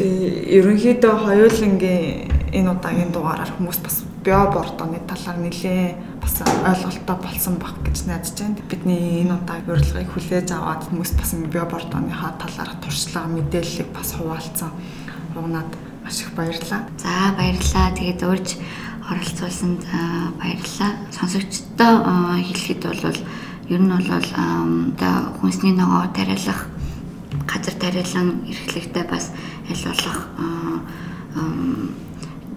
[0.00, 7.54] Тэгээ ерөнхийдөө хоёулангийн энэ удаагийн дугаараар хүмүүс бас био бордоны талаар нэлээ бас ойлголттой болсон
[7.62, 8.58] баг гэж найдаж байна.
[8.68, 14.70] Бидний энэ удаагийн урилгыг хүлээж аваад хүмүүс бас био бордоныхаа талаар туршлага мэдээллийг бас хуваалцсан.
[15.38, 15.70] Угнаад
[16.02, 16.82] маш их баярлалаа.
[16.98, 17.94] За баярлалаа.
[17.94, 18.58] Тэгээд урьж
[19.06, 20.92] оролцуулсанд аа, баярлалаа.
[21.14, 21.94] Сонсогчдоо
[22.42, 23.18] хэлэхэд бол
[23.70, 26.66] ер нь бол одоо хүнсний ногоо тариалах
[27.46, 29.30] газар тариалан эрхлэгтэй бас
[29.70, 30.18] аль болох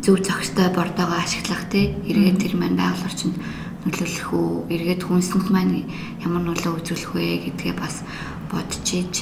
[0.09, 3.37] зөв зохистой бордоогоо ашиглах тий эргээд тэр маань байгаль орчинд
[3.85, 5.85] нөлөөлөх үү эргээд хүнсэнд маань
[6.25, 8.01] ямар нөлөө үзүүлэх вэ гэдгээ бас
[8.49, 9.21] бодож иж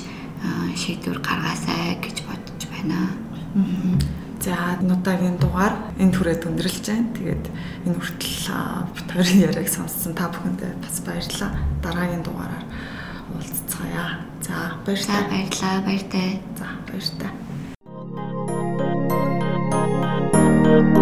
[0.80, 3.19] шийдвэр гаргаасай гэж бодож байна.
[4.39, 7.12] За энэ удаагийн дугаар энэ түрээд өндөрлж байна.
[7.19, 7.45] Тэгээд
[7.84, 11.52] энэ хүртэл хоёрын яриаг сонссон та бүхэндээ бас баярлалаа.
[11.84, 12.63] Дараагийн дугаараар
[13.36, 14.23] уулзцаая.
[14.39, 15.28] За баярлалаа.
[15.36, 16.39] баярлалаа баяртай.
[16.56, 17.46] За баярлалаа.
[20.67, 20.97] Thank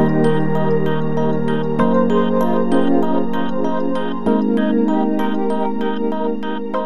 [6.75, 6.84] you.